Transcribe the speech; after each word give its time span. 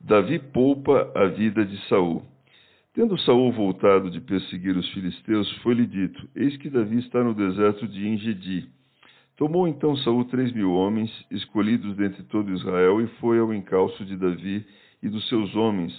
Davi 0.00 0.38
poupa 0.38 1.12
a 1.14 1.26
vida 1.26 1.64
de 1.64 1.76
Saul. 1.86 2.22
Tendo 2.94 3.18
Saul 3.18 3.52
voltado 3.52 4.10
de 4.10 4.20
perseguir 4.20 4.76
os 4.76 4.88
filisteus, 4.92 5.50
foi-lhe 5.58 5.86
dito: 5.86 6.26
Eis 6.34 6.56
que 6.56 6.70
Davi 6.70 6.98
está 6.98 7.22
no 7.22 7.34
deserto 7.34 7.86
de 7.86 8.08
Engedi. 8.08 8.68
Tomou 9.36 9.68
então 9.68 9.94
Saul 9.96 10.24
três 10.24 10.52
mil 10.52 10.72
homens, 10.72 11.10
escolhidos 11.30 11.96
dentre 11.96 12.22
todo 12.24 12.52
Israel, 12.52 13.00
e 13.00 13.06
foi 13.20 13.38
ao 13.38 13.52
encalço 13.52 14.04
de 14.04 14.16
Davi 14.16 14.66
e 15.02 15.08
dos 15.08 15.28
seus 15.28 15.54
homens, 15.54 15.92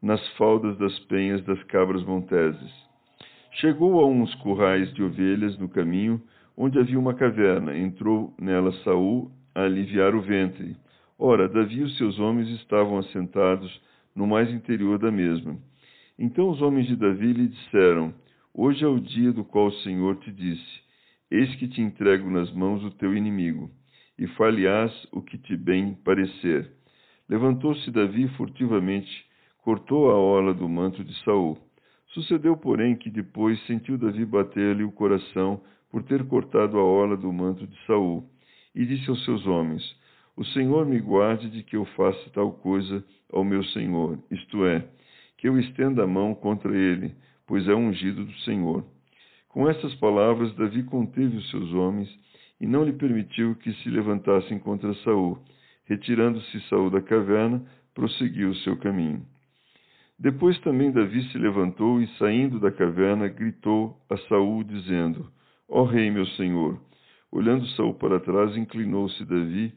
nas 0.00 0.26
faldas 0.36 0.76
das 0.78 0.98
penhas 1.00 1.44
das 1.44 1.62
cabras 1.64 2.02
monteses. 2.04 2.70
Chegou 3.52 4.00
a 4.00 4.06
uns 4.06 4.34
currais 4.36 4.92
de 4.94 5.02
ovelhas 5.02 5.58
no 5.58 5.68
caminho, 5.68 6.20
onde 6.56 6.78
havia 6.78 6.98
uma 6.98 7.14
caverna. 7.14 7.76
Entrou 7.76 8.34
nela 8.40 8.72
Saul 8.82 9.30
a 9.54 9.62
aliviar 9.62 10.14
o 10.14 10.22
ventre. 10.22 10.74
Ora, 11.24 11.48
Davi 11.48 11.76
e 11.76 11.82
os 11.84 11.96
seus 11.98 12.18
homens 12.18 12.48
estavam 12.48 12.98
assentados 12.98 13.80
no 14.12 14.26
mais 14.26 14.50
interior 14.50 14.98
da 14.98 15.08
mesma. 15.08 15.56
Então 16.18 16.50
os 16.50 16.60
homens 16.60 16.88
de 16.88 16.96
Davi 16.96 17.32
lhe 17.32 17.46
disseram: 17.46 18.12
Hoje 18.52 18.82
é 18.82 18.88
o 18.88 18.98
dia 18.98 19.32
do 19.32 19.44
qual 19.44 19.68
o 19.68 19.72
Senhor 19.84 20.16
te 20.16 20.32
disse: 20.32 20.80
Eis 21.30 21.54
que 21.54 21.68
te 21.68 21.80
entrego 21.80 22.28
nas 22.28 22.52
mãos 22.52 22.82
o 22.82 22.90
teu 22.90 23.16
inimigo, 23.16 23.70
e 24.18 24.26
falhas 24.26 24.92
o 25.12 25.22
que 25.22 25.38
te 25.38 25.56
bem 25.56 25.94
parecer. 26.04 26.68
Levantou-se 27.28 27.88
Davi 27.92 28.26
furtivamente, 28.30 29.24
cortou 29.58 30.10
a 30.10 30.18
ola 30.18 30.52
do 30.52 30.68
manto 30.68 31.04
de 31.04 31.14
Saul. 31.22 31.56
Sucedeu, 32.08 32.56
porém, 32.56 32.96
que 32.96 33.08
depois 33.08 33.64
sentiu 33.68 33.96
Davi 33.96 34.26
bater-lhe 34.26 34.82
o 34.82 34.90
coração 34.90 35.62
por 35.88 36.02
ter 36.02 36.24
cortado 36.26 36.76
a 36.80 36.84
ola 36.84 37.16
do 37.16 37.32
manto 37.32 37.64
de 37.64 37.78
Saul, 37.86 38.28
e 38.74 38.84
disse 38.84 39.08
aos 39.08 39.24
seus 39.24 39.46
homens: 39.46 40.02
O 40.36 40.44
Senhor 40.46 40.86
me 40.86 40.98
guarde 40.98 41.50
de 41.50 41.62
que 41.62 41.76
eu 41.76 41.84
faça 41.84 42.30
tal 42.30 42.52
coisa 42.52 43.04
ao 43.30 43.44
meu 43.44 43.62
Senhor, 43.64 44.18
isto 44.30 44.64
é, 44.64 44.86
que 45.36 45.48
eu 45.48 45.58
estenda 45.58 46.04
a 46.04 46.06
mão 46.06 46.34
contra 46.34 46.74
ele, 46.74 47.14
pois 47.46 47.68
é 47.68 47.74
ungido 47.74 48.24
do 48.24 48.32
Senhor. 48.40 48.84
Com 49.48 49.68
estas 49.68 49.94
palavras, 49.96 50.54
Davi 50.54 50.82
conteve 50.84 51.36
os 51.36 51.50
seus 51.50 51.72
homens 51.74 52.08
e 52.58 52.66
não 52.66 52.84
lhe 52.84 52.92
permitiu 52.92 53.54
que 53.56 53.72
se 53.74 53.90
levantassem 53.90 54.58
contra 54.58 54.94
Saul. 55.04 55.38
Retirando-se 55.84 56.60
Saul 56.68 56.88
da 56.88 57.02
caverna, 57.02 57.62
prosseguiu 57.92 58.50
o 58.50 58.56
seu 58.56 58.76
caminho. 58.78 59.26
Depois 60.18 60.58
também 60.60 60.90
Davi 60.90 61.22
se 61.30 61.36
levantou 61.36 62.00
e, 62.00 62.06
saindo 62.16 62.58
da 62.58 62.70
caverna, 62.70 63.28
gritou 63.28 63.98
a 64.08 64.16
Saul, 64.28 64.62
dizendo: 64.64 65.30
Ó 65.68 65.84
rei, 65.84 66.10
meu 66.10 66.24
senhor! 66.24 66.80
Olhando 67.30 67.66
Saul 67.70 67.94
para 67.94 68.20
trás, 68.20 68.56
inclinou-se 68.56 69.24
Davi 69.24 69.74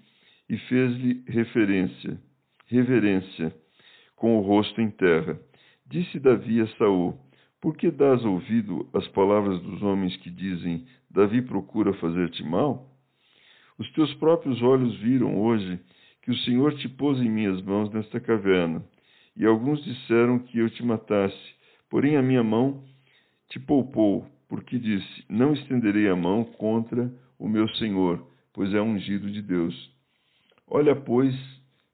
e 0.50 0.58
fez-lhe 0.58 1.24
referência, 1.28 2.20
reverência, 2.68 3.56
com 4.16 4.38
o 4.38 4.42
rosto 4.42 4.80
em 4.82 4.90
terra. 4.90 5.40
Disse 5.86 6.20
Davi 6.20 6.62
a 6.62 6.68
Saul: 6.78 7.18
Por 7.62 7.76
que 7.76 7.92
dás 7.92 8.24
ouvido 8.24 8.88
às 8.94 9.08
palavras 9.10 9.62
dos 9.62 9.82
homens 9.82 10.16
que 10.18 10.30
dizem: 10.30 10.86
Davi 11.10 11.42
procura 11.42 11.94
fazer-te 11.94 12.44
mal? 12.44 12.90
Os 13.78 13.92
teus 13.92 14.14
próprios 14.16 14.62
olhos 14.62 14.96
viram 15.00 15.42
hoje 15.42 15.80
que 16.22 16.32
o 16.32 16.38
Senhor 16.40 16.74
te 16.76 16.88
pôs 16.90 17.20
em 17.20 17.30
minhas 17.30 17.62
mãos 17.62 17.92
nesta 17.92 18.20
caverna, 18.20 18.84
e 19.36 19.46
alguns 19.46 19.84
disseram 19.84 20.40
que 20.40 20.58
eu 20.58 20.70
te 20.70 20.84
matasse, 20.84 21.56
porém 21.90 22.16
a 22.16 22.22
minha 22.22 22.44
mão 22.44 22.84
te 23.50 23.60
poupou, 23.60 24.26
porque 24.48 24.80
disse: 24.80 25.26
Não 25.30 25.54
estenderei 25.54 26.08
a 26.08 26.16
mão 26.16 26.44
contra 26.44 27.12
o 27.38 27.48
meu 27.48 27.68
Senhor, 27.76 28.26
pois 28.54 28.74
é 28.74 28.82
ungido 28.82 29.30
de 29.30 29.42
Deus. 29.42 29.95
Olha, 30.68 30.96
pois, 30.96 31.34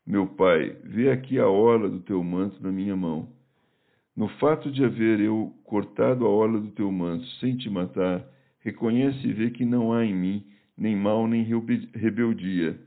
meu 0.05 0.27
pai, 0.27 0.75
vê 0.83 1.11
aqui 1.11 1.37
a 1.37 1.47
orla 1.47 1.89
do 1.89 1.99
teu 1.99 2.23
manto 2.23 2.61
na 2.63 2.71
minha 2.71 2.95
mão. 2.95 3.29
No 4.15 4.27
fato 4.39 4.71
de 4.71 4.83
haver 4.83 5.19
eu 5.19 5.53
cortado 5.63 6.25
a 6.25 6.29
orla 6.29 6.59
do 6.59 6.71
teu 6.71 6.91
manto 6.91 7.25
sem 7.39 7.57
te 7.57 7.69
matar, 7.69 8.25
reconhece 8.59 9.27
e 9.27 9.33
vê 9.33 9.49
que 9.51 9.65
não 9.65 9.93
há 9.93 10.05
em 10.05 10.13
mim 10.13 10.45
nem 10.77 10.95
mal 10.95 11.27
nem 11.27 11.45
rebeldia, 11.93 12.79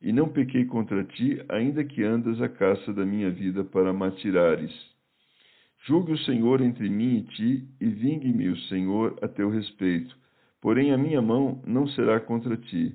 e 0.00 0.12
não 0.12 0.28
pequei 0.28 0.64
contra 0.64 1.04
ti, 1.04 1.44
ainda 1.48 1.84
que 1.84 2.02
andas 2.02 2.40
à 2.40 2.48
caça 2.48 2.92
da 2.94 3.04
minha 3.04 3.30
vida 3.30 3.62
para 3.62 3.92
matirares. 3.92 4.72
Julgue 5.84 6.12
o 6.12 6.18
Senhor 6.18 6.60
entre 6.60 6.88
mim 6.88 7.18
e 7.18 7.22
ti, 7.22 7.68
e 7.80 7.86
vingue-me 7.86 8.48
o 8.48 8.56
Senhor 8.68 9.18
a 9.20 9.28
teu 9.28 9.50
respeito. 9.50 10.16
Porém 10.60 10.92
a 10.92 10.98
minha 10.98 11.20
mão 11.20 11.60
não 11.66 11.86
será 11.88 12.20
contra 12.20 12.56
ti. 12.56 12.94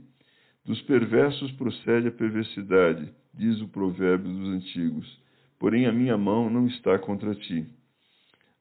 Dos 0.67 0.81
perversos 0.81 1.49
procede 1.53 2.09
a 2.09 2.11
perversidade, 2.11 3.09
diz 3.33 3.61
o 3.61 3.69
provérbio 3.69 4.29
dos 4.29 4.49
antigos. 4.49 5.23
Porém 5.57 5.85
a 5.85 5.93
minha 5.93 6.17
mão 6.17 6.49
não 6.49 6.67
está 6.67 6.99
contra 6.99 7.33
ti. 7.33 7.65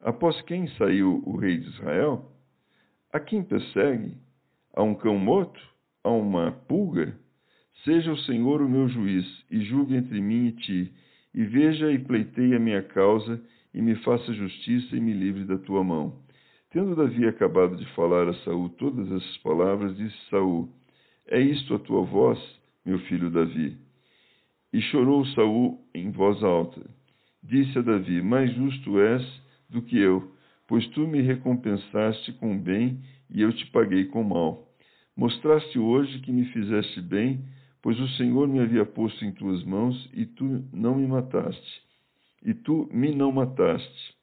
Após 0.01 0.41
quem 0.43 0.69
saiu 0.79 1.21
o 1.27 1.37
rei 1.37 1.59
de 1.59 1.67
Israel? 1.67 2.31
A 3.13 3.19
quem 3.19 3.43
persegue? 3.43 4.15
A 4.73 4.85
um 4.85 4.95
cão 4.95 5.19
morto? 5.19 5.61
A 6.05 6.11
uma 6.11 6.53
pulga? 6.53 7.19
Seja 7.83 8.13
o 8.13 8.19
Senhor 8.19 8.63
o 8.63 8.69
meu 8.69 8.89
juiz, 8.89 9.27
e 9.51 9.63
julgue 9.63 9.97
entre 9.97 10.21
mim 10.21 10.47
e 10.47 10.53
ti, 10.53 10.93
e 11.35 11.45
veja 11.45 11.91
e 11.91 11.99
pleiteie 11.99 12.55
a 12.55 12.61
minha 12.61 12.83
causa, 12.85 13.43
e 13.75 13.83
me 13.83 13.97
faça 13.97 14.33
justiça 14.33 14.97
e 14.97 15.01
me 15.01 15.13
livre 15.13 15.45
da 15.45 15.59
tua 15.59 15.83
mão. 15.83 16.21
Tendo 16.71 16.95
Davi 16.95 17.27
acabado 17.27 17.77
de 17.77 17.85
falar 17.95 18.29
a 18.29 18.35
Saul 18.45 18.69
todas 18.69 19.11
essas 19.11 19.37
palavras, 19.39 19.97
disse 19.97 20.17
Saul: 20.31 20.71
É 21.29 21.41
isto 21.41 21.75
a 21.75 21.79
tua 21.81 22.05
voz, 22.05 22.39
meu 22.85 23.01
filho 23.01 23.31
Davi? 23.31 23.77
E 24.73 24.81
chorou 24.81 25.27
Saul 25.29 25.81
em 25.93 26.13
voz 26.13 26.41
alta. 26.45 26.81
Disse 27.43 27.79
a 27.79 27.83
Davi: 27.83 28.23
Mais 28.23 28.55
justo 28.55 29.01
és 29.01 29.23
do 29.69 29.83
que 29.83 29.99
eu, 29.99 30.33
pois 30.69 30.87
tu 30.89 31.07
me 31.07 31.21
recompensaste 31.23 32.33
com 32.35 32.57
bem 32.57 33.01
e 33.29 33.43
eu 33.43 33.53
te 33.53 33.67
paguei 33.73 34.05
com 34.05 34.23
mal. 34.23 34.69
Mostraste 35.17 35.79
hoje 35.79 36.21
que 36.21 36.31
me 36.31 36.45
fizeste 36.47 37.01
bem, 37.01 37.45
pois 37.83 37.99
o 37.99 38.09
Senhor 38.11 38.47
me 38.47 38.61
havia 38.61 38.85
posto 38.85 39.25
em 39.25 39.33
tuas 39.33 39.65
mãos 39.65 40.09
e 40.13 40.27
tu 40.27 40.65
não 40.73 40.95
me 40.95 41.09
mataste. 41.09 41.83
E 42.45 42.55
tu 42.55 42.89
me 42.93 43.13
não 43.13 43.33
mataste. 43.33 44.15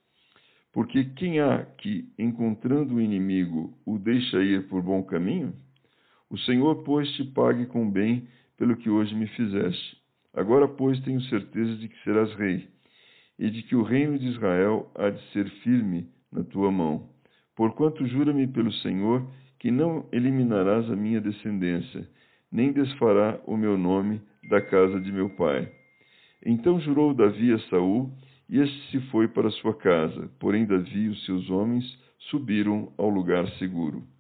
Porque 0.72 1.04
quem 1.04 1.42
há 1.42 1.66
que, 1.78 2.08
encontrando 2.18 2.96
o 2.96 3.02
inimigo, 3.02 3.78
o 3.86 4.00
deixa 4.00 4.42
ir 4.42 4.70
por 4.70 4.82
bom 4.82 5.04
caminho? 5.04 5.54
O 6.34 6.38
Senhor, 6.40 6.84
pois, 6.84 7.08
te 7.12 7.24
pague 7.26 7.68
com 7.68 7.88
bem 7.88 8.28
pelo 8.58 8.76
que 8.76 8.90
hoje 8.90 9.14
me 9.14 9.28
fizeste. 9.28 9.98
Agora, 10.34 10.68
pois, 10.68 11.00
tenho 11.02 11.22
certeza 11.22 11.76
de 11.76 11.88
que 11.88 12.04
serás 12.04 12.34
rei 12.34 12.68
e 13.38 13.52
de 13.52 13.62
que 13.62 13.76
o 13.76 13.84
reino 13.84 14.18
de 14.18 14.30
Israel 14.30 14.92
há 14.96 15.12
de 15.12 15.22
ser 15.32 15.48
firme 15.62 16.10
na 16.32 16.44
tua 16.44 16.72
mão. 16.72 17.08
Porquanto 17.56 18.04
jura-me 18.08 18.48
pelo 18.48 18.74
Senhor 18.74 19.24
que 19.60 19.70
não 19.70 20.10
eliminarás 20.12 20.90
a 20.90 20.96
minha 20.96 21.22
descendência, 21.22 22.10
nem 22.52 22.72
desfará 22.72 23.40
o 23.46 23.56
meu 23.56 23.78
nome 23.78 24.20
da 24.50 24.60
casa 24.60 25.00
de 25.00 25.12
meu 25.12 25.30
pai. 25.36 25.72
Então 26.44 26.80
jurou 26.80 27.14
Davi 27.14 27.54
a 27.54 27.60
Saul, 27.70 28.12
e 28.50 28.60
este 28.60 28.90
se 28.90 29.00
foi 29.12 29.28
para 29.28 29.52
sua 29.52 29.76
casa. 29.76 30.32
Porém 30.40 30.66
Davi 30.66 31.02
e 31.02 31.10
os 31.10 31.26
seus 31.26 31.48
homens 31.52 31.86
subiram 32.32 32.92
ao 32.98 33.08
lugar 33.08 33.48
seguro. 33.60 34.12